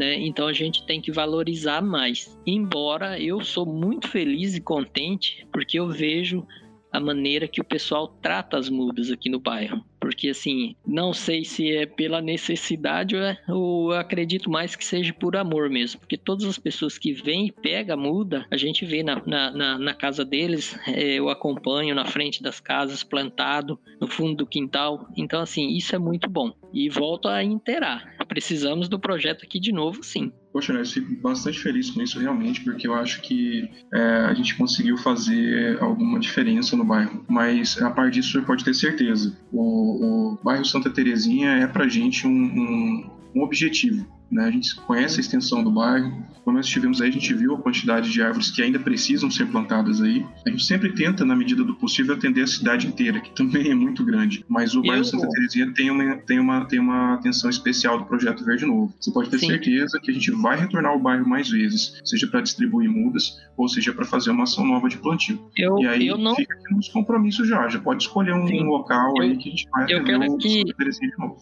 né? 0.00 0.14
Então 0.18 0.46
a 0.46 0.52
gente 0.52 0.86
tem 0.86 0.98
que 0.98 1.12
valorizar 1.12 1.82
mais. 1.82 2.38
Embora 2.46 3.20
eu 3.20 3.42
sou 3.42 3.66
muito 3.66 4.08
feliz 4.08 4.54
e 4.54 4.60
contente 4.60 5.46
porque 5.52 5.78
eu 5.78 5.88
vejo 5.88 6.46
a 6.92 7.00
maneira 7.00 7.48
que 7.48 7.60
o 7.60 7.64
pessoal 7.64 8.08
trata 8.08 8.56
as 8.56 8.68
mudas 8.68 9.10
aqui 9.10 9.28
no 9.28 9.38
bairro. 9.38 9.84
Porque, 10.00 10.30
assim, 10.30 10.74
não 10.86 11.12
sei 11.12 11.44
se 11.44 11.70
é 11.76 11.84
pela 11.84 12.22
necessidade 12.22 13.14
ou, 13.14 13.22
é, 13.22 13.38
ou 13.48 13.92
acredito 13.92 14.50
mais 14.50 14.74
que 14.74 14.84
seja 14.84 15.12
por 15.12 15.36
amor 15.36 15.68
mesmo. 15.68 16.00
Porque 16.00 16.16
todas 16.16 16.46
as 16.46 16.58
pessoas 16.58 16.96
que 16.96 17.12
vêm 17.12 17.46
e 17.46 17.52
pegam 17.52 17.94
a 17.94 18.00
muda, 18.00 18.46
a 18.50 18.56
gente 18.56 18.86
vê 18.86 19.02
na, 19.02 19.22
na, 19.26 19.50
na, 19.50 19.78
na 19.78 19.94
casa 19.94 20.24
deles, 20.24 20.78
é, 20.88 21.14
eu 21.14 21.28
acompanho 21.28 21.94
na 21.94 22.06
frente 22.06 22.42
das 22.42 22.60
casas, 22.60 23.04
plantado, 23.04 23.78
no 24.00 24.08
fundo 24.08 24.36
do 24.36 24.46
quintal. 24.46 25.06
Então, 25.16 25.42
assim, 25.42 25.68
isso 25.76 25.94
é 25.94 25.98
muito 25.98 26.30
bom. 26.30 26.54
E 26.72 26.88
volto 26.88 27.28
a 27.28 27.42
inteirar. 27.42 28.16
Precisamos 28.28 28.88
do 28.88 28.98
projeto 28.98 29.44
aqui 29.44 29.58
de 29.58 29.72
novo, 29.72 30.02
sim. 30.02 30.32
Poxa, 30.52 30.72
né, 30.72 30.80
eu 30.80 30.86
fico 30.86 31.14
bastante 31.20 31.58
feliz 31.58 31.90
com 31.90 32.00
isso 32.00 32.18
realmente, 32.18 32.60
porque 32.62 32.86
eu 32.86 32.94
acho 32.94 33.20
que 33.22 33.68
é, 33.92 34.00
a 34.00 34.34
gente 34.34 34.56
conseguiu 34.56 34.96
fazer 34.96 35.80
alguma 35.80 36.18
diferença 36.18 36.76
no 36.76 36.84
bairro. 36.84 37.24
Mas 37.28 37.80
a 37.80 37.90
parte 37.90 38.14
disso 38.14 38.32
você 38.32 38.42
pode 38.42 38.64
ter 38.64 38.74
certeza. 38.74 39.36
O, 39.52 40.32
o 40.34 40.38
bairro 40.42 40.64
Santa 40.64 40.90
Terezinha 40.90 41.50
é 41.50 41.66
pra 41.66 41.88
gente 41.88 42.26
um, 42.26 42.30
um, 42.30 43.10
um 43.34 43.42
objetivo. 43.42 44.06
Né? 44.30 44.44
A 44.44 44.50
gente 44.50 44.74
conhece 44.76 45.18
a 45.18 45.20
extensão 45.20 45.62
do 45.62 45.70
bairro. 45.70 46.24
Quando 46.44 46.56
nós 46.56 46.66
estivemos 46.66 47.00
aí, 47.00 47.08
a 47.08 47.12
gente 47.12 47.34
viu 47.34 47.54
a 47.54 47.58
quantidade 47.58 48.10
de 48.10 48.22
árvores 48.22 48.50
que 48.50 48.62
ainda 48.62 48.78
precisam 48.78 49.30
ser 49.30 49.46
plantadas 49.46 50.00
aí. 50.00 50.24
A 50.46 50.50
gente 50.50 50.64
sempre 50.64 50.92
tenta, 50.94 51.24
na 51.24 51.36
medida 51.36 51.64
do 51.64 51.74
possível, 51.74 52.14
atender 52.14 52.42
a 52.42 52.46
cidade 52.46 52.86
inteira, 52.86 53.20
que 53.20 53.30
também 53.34 53.70
é 53.70 53.74
muito 53.74 54.04
grande. 54.04 54.44
Mas 54.48 54.74
o 54.74 54.82
bairro 54.82 55.00
Eu... 55.00 55.04
Santa 55.04 55.28
Terezinha 55.28 55.72
tem 55.74 55.90
uma, 55.90 56.16
tem, 56.16 56.38
uma, 56.38 56.64
tem 56.64 56.78
uma 56.78 57.14
atenção 57.14 57.50
especial 57.50 57.98
do 57.98 58.04
Projeto 58.04 58.44
Verde 58.44 58.64
Novo. 58.66 58.94
Você 59.00 59.12
pode 59.12 59.30
ter 59.30 59.38
Sim. 59.38 59.48
certeza 59.48 60.00
que 60.00 60.10
a 60.10 60.14
gente 60.14 60.30
vai 60.30 60.58
retornar 60.58 60.92
ao 60.92 60.98
bairro 60.98 61.28
mais 61.28 61.48
vezes, 61.50 62.00
seja 62.04 62.26
para 62.26 62.40
distribuir 62.40 62.90
mudas, 62.90 63.38
ou 63.56 63.68
seja 63.68 63.92
para 63.92 64.04
fazer 64.04 64.30
uma 64.30 64.44
ação 64.44 64.64
nova 64.64 64.88
de 64.88 64.96
plantio. 64.96 65.38
Eu, 65.56 65.78
e 65.78 65.86
aí 65.86 66.06
eu 66.06 66.16
não... 66.16 66.34
fica 66.34 66.54
aqui 66.54 66.74
nos 66.74 66.88
compromissos 66.88 67.46
já. 67.46 67.68
Já 67.68 67.78
pode 67.78 68.02
escolher 68.04 68.32
um 68.32 68.46
Sim. 68.46 68.64
local 68.64 69.12
eu, 69.16 69.22
aí 69.22 69.36
que 69.36 69.48
a 69.48 69.50
gente 69.50 69.68
vai 69.70 69.86
eu 69.92 70.04
quero 70.04 70.34
aqui, 70.34 70.64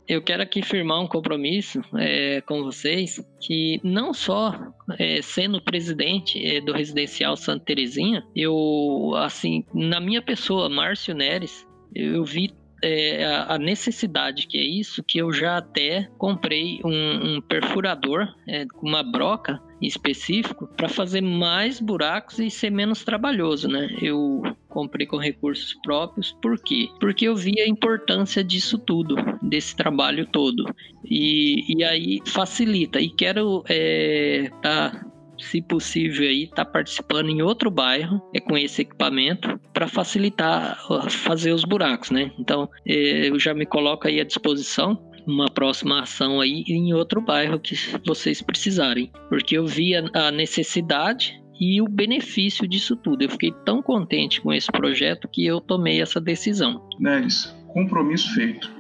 Eu 0.09 0.23
quero 0.23 0.43
aqui 0.43 0.63
firmar 0.63 1.01
um 1.01 1.07
compromisso 1.07 1.81
é, 1.95 2.41
com 2.41 2.63
vocês 2.79 3.21
que 3.41 3.81
não 3.83 4.15
só 4.15 4.55
é, 4.99 5.21
sendo 5.21 5.61
presidente 5.61 6.45
é, 6.45 6.61
do 6.61 6.73
residencial 6.73 7.37
Santa 7.37 7.65
Terezinha, 7.65 8.25
eu, 8.35 9.13
assim, 9.17 9.65
na 9.75 10.01
minha 10.01 10.23
pessoa, 10.23 10.69
Márcio 10.69 11.15
Neres, 11.15 11.67
eu 11.95 12.25
vi 12.25 12.53
é, 12.83 13.25
a 13.49 13.59
necessidade 13.59 14.47
que 14.47 14.57
é 14.57 14.63
isso, 14.63 15.03
que 15.03 15.19
eu 15.19 15.33
já 15.33 15.57
até 15.57 16.09
comprei 16.17 16.81
um, 16.85 17.37
um 17.37 17.41
perfurador 17.41 18.29
é, 18.47 18.67
com 18.67 18.87
uma 18.87 19.03
broca 19.03 19.61
específico 19.83 20.69
para 20.77 20.89
fazer 20.89 21.21
mais 21.21 21.81
buracos 21.81 22.39
e 22.39 22.51
ser 22.51 22.71
menos 22.71 23.05
trabalhoso, 23.05 23.69
né? 23.69 23.89
Eu 24.01 24.43
comprei 24.69 25.07
com 25.07 25.17
recursos 25.17 25.75
próprios, 25.83 26.37
por 26.43 26.59
quê? 26.63 26.89
Porque 27.01 27.27
eu 27.27 27.35
vi 27.35 27.61
a 27.61 27.69
importância 27.69 28.45
disso 28.45 28.79
tudo, 28.79 29.17
desse 29.43 29.75
trabalho 29.75 30.27
todo. 30.27 30.65
E, 31.05 31.77
e 31.77 31.85
aí 31.85 32.21
facilita. 32.27 33.01
E 33.01 33.11
quero 33.11 33.65
é, 33.69 34.51
tá 34.63 35.05
se 35.39 35.63
possível 35.63 36.29
aí, 36.29 36.49
tá 36.49 36.65
participando 36.65 37.31
em 37.31 37.43
outro 37.43 37.71
bairro 37.71 38.21
é 38.35 38.41
com 38.41 38.59
esse 38.59 38.83
equipamento 38.83 39.59
para 39.73 39.87
facilitar 39.87 40.79
fazer 41.11 41.53
os 41.53 41.65
buracos, 41.65 42.11
né? 42.11 42.33
Então, 42.39 42.69
é, 42.87 43.29
eu 43.29 43.39
já 43.39 43.55
me 43.55 43.65
coloco 43.65 44.09
aí 44.09 44.21
à 44.21 44.25
disposição 44.25 45.01
uma 45.27 45.51
próxima 45.51 46.01
ação 46.01 46.41
aí 46.41 46.65
em 46.67 46.95
outro 46.95 47.21
bairro 47.21 47.61
que 47.61 47.75
vocês 48.07 48.41
precisarem, 48.41 49.13
porque 49.29 49.59
eu 49.59 49.67
vi 49.67 49.95
a 49.95 50.31
necessidade 50.33 51.39
e 51.61 51.81
o 51.83 51.89
benefício 51.89 52.69
disso 52.69 52.97
tudo. 52.97 53.23
Eu 53.23 53.31
fiquei 53.31 53.53
tão 53.65 53.83
contente 53.83 54.41
com 54.41 54.53
esse 54.53 54.71
projeto 54.71 55.29
que 55.29 55.45
eu 55.45 55.61
tomei 55.61 56.01
essa 56.01 56.21
decisão. 56.21 56.87
Neres, 56.99 57.55
compromisso 57.69 58.33
feito. 58.35 58.71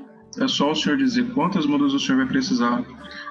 É 0.40 0.46
só 0.46 0.70
o 0.70 0.74
senhor 0.74 0.96
dizer 0.96 1.32
quantas 1.32 1.66
mudas 1.66 1.92
o 1.92 1.98
senhor 1.98 2.18
vai 2.18 2.26
precisar 2.28 2.84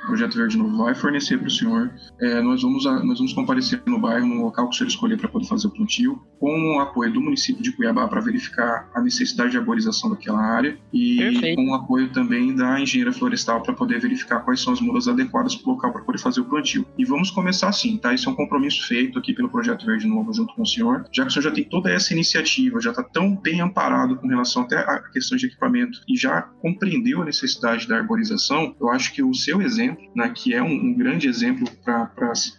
Projeto 0.08 0.38
Verde 0.38 0.58
Novo 0.58 0.78
vai 0.78 0.96
fornecer 0.96 1.38
para 1.38 1.48
o 1.48 1.52
senhor. 1.52 1.92
É, 2.20 2.42
nós, 2.42 2.62
vamos, 2.62 2.86
nós 2.86 3.18
vamos 3.18 3.34
comparecer 3.34 3.82
no 3.86 4.00
bairro, 4.00 4.26
no 4.26 4.44
local 4.44 4.70
que 4.70 4.76
o 4.76 4.78
senhor 4.78 4.88
escolher 4.88 5.18
para 5.18 5.28
poder 5.28 5.48
fazer 5.48 5.68
o 5.68 5.72
plantio, 5.72 6.22
com 6.40 6.78
o 6.78 6.80
apoio 6.80 7.12
do 7.12 7.22
município 7.22 7.62
de 7.62 7.72
Cuiabá 7.72 8.08
para 8.08 8.22
verificar 8.22 8.90
a 8.94 9.02
necessidade 9.02 9.52
de 9.52 9.58
arborização 9.58 10.10
daquela 10.10 10.40
área 10.40 10.78
e 10.94 11.18
Perfeito. 11.18 11.56
com 11.56 11.70
o 11.70 11.74
apoio 11.76 12.10
também 12.12 12.56
da 12.56 12.80
engenheira 12.80 13.12
florestal 13.12 13.62
para 13.62 13.74
poder 13.74 14.00
verificar 14.00 14.40
quais 14.42 14.62
são 14.62 14.74
as 14.74 14.80
mudas 14.80 15.08
adequadas 15.08 15.56
para 15.56 15.70
o 15.70 15.74
local 15.74 15.92
para 15.92 16.02
poder 16.02 16.20
fazer 16.20 16.42
o 16.42 16.46
plantio. 16.46 16.86
E 16.98 17.04
vamos 17.04 17.30
começar 17.30 17.68
assim, 17.68 17.98
tá? 17.98 18.14
Isso 18.14 18.30
é 18.30 18.32
um 18.32 18.36
compromisso 18.36 18.88
feito 18.88 19.20
aqui 19.20 19.34
pelo 19.34 19.50
Projeto 19.50 19.86
Verde 19.86 20.08
Novo 20.08 20.34
junto 20.34 20.54
com 20.56 20.62
o 20.62 20.66
senhor, 20.66 21.06
já 21.12 21.24
que 21.24 21.30
o 21.30 21.34
senhor 21.34 21.44
já 21.44 21.52
tem 21.52 21.64
toda 21.64 21.92
essa 21.92 22.14
iniciativa, 22.14 22.80
já 22.80 22.92
está 22.92 23.04
tão 23.04 23.36
bem 23.36 23.62
amparado 23.62 24.16
com 24.16 24.28
relação 24.28 24.64
até 24.64 24.78
a 24.78 25.02
questões 25.12 25.42
de 25.42 25.48
equipamento 25.48 26.00
e 26.08 26.16
já 26.16 26.42
compreendeu 26.62 27.22
a 27.22 27.26
necessidade 27.26 27.88
da 27.88 27.98
arborização, 27.98 28.76
eu 28.80 28.90
acho 28.90 29.14
que 29.14 29.24
o 29.24 29.34
seu 29.34 29.62
exemplo, 29.62 29.97
né, 30.16 30.32
que 30.36 30.54
é 30.54 30.62
um, 30.62 30.72
um 30.72 30.94
grande 30.94 31.28
exemplo 31.28 31.68
para 31.84 32.12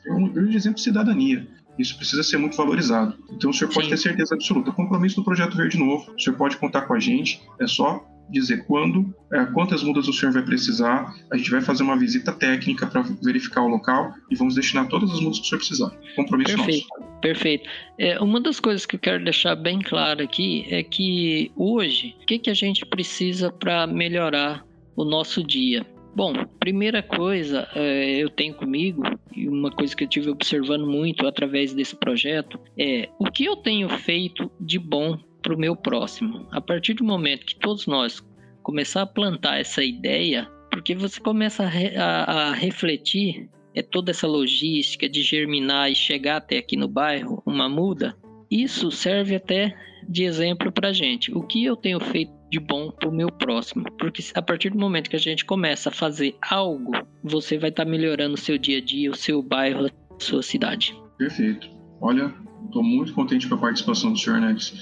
é 0.07 0.13
um 0.13 0.29
grande 0.29 0.57
exemplo 0.57 0.77
de 0.77 0.83
cidadania. 0.83 1.47
Isso 1.79 1.97
precisa 1.97 2.23
ser 2.23 2.39
muito 2.39 2.57
valorizado. 2.57 3.17
Então 3.31 3.51
o 3.51 3.55
senhor 3.55 3.73
pode 3.73 3.87
Sim. 3.87 3.91
ter 3.91 3.99
certeza 3.99 4.35
absoluta. 4.35 4.73
Compromisso 4.73 5.17
do 5.17 5.25
Projeto 5.25 5.57
Verde 5.57 5.79
Novo, 5.79 6.13
o 6.13 6.21
senhor 6.21 6.37
pode 6.37 6.57
contar 6.57 6.83
com 6.83 6.95
a 6.95 6.99
gente, 6.99 7.41
é 7.61 7.67
só 7.67 8.05
dizer 8.31 8.67
quando, 8.67 9.15
é, 9.33 9.45
quantas 9.47 9.83
mudas 9.83 10.07
o 10.07 10.13
senhor 10.13 10.33
vai 10.33 10.43
precisar. 10.43 11.15
A 11.33 11.37
gente 11.37 11.51
vai 11.51 11.61
fazer 11.61 11.83
uma 11.83 11.97
visita 11.97 12.33
técnica 12.33 12.87
para 12.87 13.03
verificar 13.23 13.63
o 13.63 13.69
local 13.69 14.13
e 14.31 14.37
vamos 14.37 14.55
destinar 14.55 14.89
todas 14.89 15.11
as 15.11 15.21
mudas 15.21 15.39
que 15.39 15.47
o 15.47 15.49
senhor 15.49 15.59
precisar. 15.59 15.91
Compromisso 16.17 16.57
perfeito, 16.57 16.87
nosso. 16.99 17.21
Perfeito. 17.21 17.69
É, 17.99 18.21
uma 18.21 18.41
das 18.41 18.61
coisas 18.61 18.85
que 18.85 18.97
eu 18.97 19.01
quero 19.01 19.23
deixar 19.25 19.55
bem 19.57 19.81
claro 19.81 20.23
aqui 20.23 20.67
é 20.69 20.83
que 20.83 21.51
hoje, 21.57 22.15
o 22.23 22.27
que, 22.27 22.39
que 22.39 22.51
a 22.51 22.55
gente 22.55 22.85
precisa 22.85 23.51
para 23.51 23.87
melhorar 23.87 24.65
o 24.95 25.05
nosso 25.05 25.43
dia? 25.43 25.87
Bom, 26.19 26.33
primeira 26.59 27.01
coisa 27.01 27.69
é, 27.77 28.17
eu 28.17 28.29
tenho 28.29 28.53
comigo, 28.53 29.05
e 29.37 29.49
uma 29.49 29.71
coisa 29.71 29.95
que 29.95 30.03
eu 30.03 30.09
tive 30.09 30.29
observando 30.29 30.85
muito 30.85 31.25
através 31.25 31.73
desse 31.73 31.95
projeto, 31.95 32.59
é 32.77 33.09
o 33.21 33.31
que 33.31 33.45
eu 33.45 33.55
tenho 33.55 33.89
feito 33.89 34.51
de 34.61 34.81
bom 34.81 35.17
para 35.41 35.55
o 35.55 35.57
meu 35.57 35.77
próximo. 35.77 36.45
A 36.51 36.61
partir 36.61 36.95
do 36.95 37.05
momento 37.05 37.47
que 37.47 37.55
todos 37.55 37.87
nós 37.87 38.21
começar 38.65 39.03
a 39.03 39.07
plantar 39.07 39.61
essa 39.61 39.85
ideia, 39.85 40.51
porque 40.73 40.93
você 40.93 41.21
começa 41.21 41.63
a, 41.63 41.69
re, 41.69 41.97
a, 41.97 42.25
a 42.25 42.53
refletir 42.53 43.49
é 43.73 43.81
toda 43.81 44.11
essa 44.11 44.27
logística 44.27 45.09
de 45.09 45.23
germinar 45.23 45.89
e 45.89 45.95
chegar 45.95 46.39
até 46.39 46.59
aqui 46.59 46.77
no 46.77 46.89
bairro 46.89 47.41
uma 47.47 47.69
muda, 47.69 48.17
isso 48.51 48.91
serve 48.91 49.37
até 49.37 49.73
de 50.09 50.25
exemplo 50.25 50.73
para 50.73 50.93
gente. 50.93 51.33
O 51.33 51.43
que 51.43 51.65
eu 51.65 51.77
tenho 51.77 52.01
feito 52.01 52.38
de 52.51 52.59
bom 52.59 52.91
para 52.91 53.09
o 53.09 53.13
meu 53.13 53.31
próximo. 53.31 53.85
Porque 53.99 54.23
a 54.35 54.43
partir 54.43 54.71
do 54.71 54.79
momento 54.79 55.11
que 55.11 55.17
a 55.17 55.21
gente 55.21 55.45
começa 55.45 55.89
a 55.89 55.93
fazer 55.93 56.37
algo, 56.43 56.93
você 57.23 57.59
vai 57.59 57.71
estar 57.71 57.85
tá 57.85 57.91
melhorando 57.91 58.35
o 58.35 58.39
seu 58.39 58.59
dia 58.59 58.79
a 58.79 58.81
dia, 58.81 59.11
o 59.11 59.17
seu 59.17 59.43
bairro, 59.43 59.87
a 59.87 59.91
sua 60.19 60.43
cidade. 60.43 60.97
Perfeito. 61.17 61.69
Olha, 62.01 62.33
estou 62.65 62.83
muito 62.83 63.13
contente 63.13 63.49
com 63.49 63.55
a 63.55 63.59
participação 63.59 64.13
do 64.13 64.19
senhor 64.19 64.41
Nex 64.41 64.73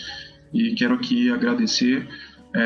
e 0.53 0.75
quero 0.75 0.95
aqui 0.95 1.31
agradecer 1.31 2.09
é, 2.55 2.61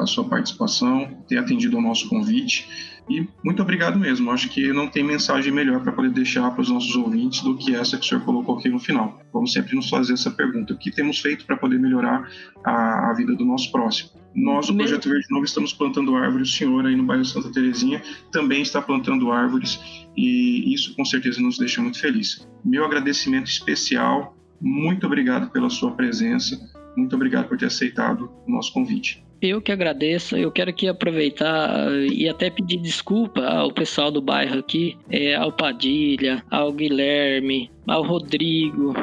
a 0.00 0.06
sua 0.06 0.24
participação, 0.24 1.22
ter 1.28 1.38
atendido 1.38 1.76
ao 1.76 1.82
nosso 1.82 2.08
convite 2.08 2.91
e 3.08 3.26
muito 3.44 3.62
obrigado 3.62 3.98
mesmo. 3.98 4.30
Acho 4.30 4.48
que 4.48 4.72
não 4.72 4.86
tem 4.86 5.02
mensagem 5.02 5.52
melhor 5.52 5.82
para 5.82 5.92
poder 5.92 6.10
deixar 6.10 6.50
para 6.50 6.62
os 6.62 6.68
nossos 6.68 6.94
ouvintes 6.94 7.42
do 7.42 7.56
que 7.56 7.74
essa 7.74 7.98
que 7.98 8.04
o 8.04 8.08
senhor 8.08 8.24
colocou 8.24 8.58
aqui 8.58 8.68
no 8.68 8.78
final. 8.78 9.20
Vamos 9.32 9.52
sempre 9.52 9.74
nos 9.74 9.88
fazer 9.88 10.12
essa 10.12 10.30
pergunta: 10.30 10.72
o 10.72 10.78
que 10.78 10.90
temos 10.90 11.18
feito 11.18 11.44
para 11.44 11.56
poder 11.56 11.78
melhorar 11.78 12.28
a, 12.64 13.10
a, 13.10 13.14
vida 13.14 13.34
do 13.34 13.44
nosso 13.44 13.70
próximo? 13.72 14.10
Nós, 14.34 14.68
o 14.70 14.74
Projeto 14.74 15.08
Verde 15.08 15.26
Novo, 15.30 15.44
estamos 15.44 15.72
plantando 15.72 16.16
árvores. 16.16 16.48
O 16.48 16.52
senhor 16.52 16.86
aí 16.86 16.96
no 16.96 17.04
bairro 17.04 17.24
Santa 17.24 17.50
Terezinha 17.50 18.02
também 18.30 18.62
está 18.62 18.80
plantando 18.80 19.30
árvores 19.30 19.80
e 20.16 20.72
isso 20.72 20.94
com 20.94 21.04
certeza 21.04 21.40
nos 21.40 21.58
deixa 21.58 21.82
muito 21.82 21.98
feliz. 21.98 22.46
Meu 22.64 22.84
agradecimento 22.84 23.48
especial. 23.48 24.36
Muito 24.60 25.06
obrigado 25.06 25.50
pela 25.50 25.68
sua 25.68 25.90
presença. 25.90 26.56
Muito 26.96 27.14
obrigado 27.16 27.48
por 27.48 27.58
ter 27.58 27.66
aceitado 27.66 28.30
o 28.46 28.50
nosso 28.50 28.72
convite. 28.72 29.22
Eu 29.42 29.60
que 29.60 29.72
agradeço. 29.72 30.36
Eu 30.36 30.52
quero 30.52 30.70
aqui 30.70 30.86
aproveitar 30.86 31.90
e 32.12 32.28
até 32.28 32.48
pedir 32.48 32.76
desculpa 32.76 33.44
ao 33.44 33.72
pessoal 33.72 34.10
do 34.10 34.22
bairro 34.22 34.60
aqui, 34.60 34.96
é, 35.10 35.34
ao 35.34 35.50
Padilha, 35.50 36.44
ao 36.48 36.72
Guilherme, 36.72 37.68
ao 37.88 38.04
Rodrigo, 38.04 38.94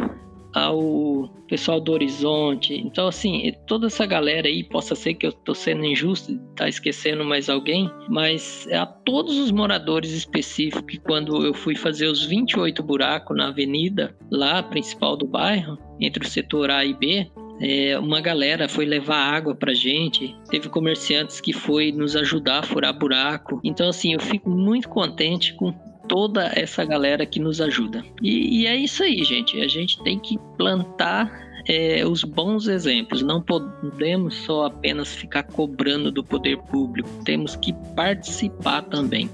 ao 0.54 1.30
pessoal 1.50 1.82
do 1.82 1.92
Horizonte. 1.92 2.74
Então, 2.74 3.08
assim, 3.08 3.52
toda 3.68 3.88
essa 3.88 4.06
galera 4.06 4.48
aí, 4.48 4.64
possa 4.64 4.96
ser 4.96 5.16
que 5.16 5.26
eu 5.26 5.32
tô 5.32 5.54
sendo 5.54 5.84
injusto, 5.84 6.38
tá 6.56 6.70
esquecendo 6.70 7.26
mais 7.26 7.50
alguém, 7.50 7.92
mas 8.08 8.68
a 8.72 8.86
todos 8.86 9.38
os 9.38 9.52
moradores 9.52 10.12
específicos, 10.12 10.86
que 10.88 11.00
quando 11.00 11.46
eu 11.46 11.54
fui 11.54 11.76
fazer 11.76 12.08
os 12.08 12.24
28 12.24 12.82
buracos 12.84 13.36
na 13.36 13.50
avenida, 13.50 14.16
lá 14.32 14.64
principal 14.64 15.18
do 15.18 15.28
bairro, 15.28 15.78
entre 16.00 16.26
o 16.26 16.30
setor 16.30 16.70
A 16.70 16.86
e 16.86 16.94
B, 16.94 17.30
é, 17.62 17.98
uma 18.00 18.22
galera 18.22 18.70
foi 18.70 18.86
levar 18.86 19.18
água 19.18 19.54
pra 19.54 19.74
gente, 19.74 20.36
teve 20.50 20.70
comerciantes 20.70 21.42
que 21.42 21.54
foi 21.54 21.92
nos 21.92 22.16
ajudar 22.16 22.60
a 22.60 22.64
furar 22.64 22.98
buraco. 22.98 23.60
Então, 23.64 23.90
assim, 23.90 24.14
eu 24.14 24.20
fico 24.20 24.50
muito 24.50 24.88
contente 24.88 25.54
com 25.54 25.72
toda 26.08 26.52
essa 26.56 26.84
galera 26.86 27.26
que 27.26 27.40
nos 27.40 27.62
ajuda. 27.62 28.04
E, 28.22 28.62
e 28.62 28.68
é 28.68 28.76
isso 28.76 29.04
aí, 29.04 29.24
gente. 29.24 29.62
A 29.62 29.68
gente 29.68 30.02
tem 30.04 30.18
que 30.20 30.38
plantar 30.58 31.30
é, 31.68 32.06
os 32.06 32.24
bons 32.24 32.68
exemplos. 32.68 33.22
Não 33.22 33.42
podemos 33.42 34.36
só 34.36 34.66
apenas 34.66 35.14
ficar 35.14 35.44
cobrando 35.44 36.12
do 36.12 36.24
poder 36.24 36.58
público, 36.64 37.10
temos 37.24 37.56
que 37.56 37.74
participar 37.96 38.82
também. 38.84 39.30